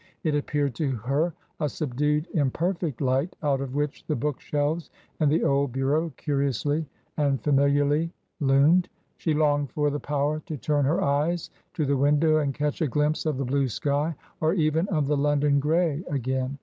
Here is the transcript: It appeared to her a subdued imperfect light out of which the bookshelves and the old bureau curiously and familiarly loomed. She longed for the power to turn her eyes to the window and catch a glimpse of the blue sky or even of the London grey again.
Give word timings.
It 0.23 0.33
appeared 0.33 0.73
to 0.77 0.89
her 0.93 1.31
a 1.59 1.69
subdued 1.69 2.27
imperfect 2.33 3.01
light 3.01 3.35
out 3.43 3.61
of 3.61 3.75
which 3.75 4.03
the 4.07 4.15
bookshelves 4.15 4.89
and 5.19 5.31
the 5.31 5.43
old 5.43 5.73
bureau 5.73 6.11
curiously 6.17 6.87
and 7.17 7.39
familiarly 7.39 8.11
loomed. 8.39 8.89
She 9.17 9.35
longed 9.35 9.69
for 9.69 9.91
the 9.91 9.99
power 9.99 10.39
to 10.47 10.57
turn 10.57 10.85
her 10.85 11.03
eyes 11.03 11.51
to 11.75 11.85
the 11.85 11.97
window 11.97 12.37
and 12.37 12.51
catch 12.51 12.81
a 12.81 12.87
glimpse 12.87 13.27
of 13.27 13.37
the 13.37 13.45
blue 13.45 13.67
sky 13.67 14.15
or 14.39 14.55
even 14.55 14.87
of 14.87 15.05
the 15.05 15.17
London 15.17 15.59
grey 15.59 16.03
again. 16.09 16.57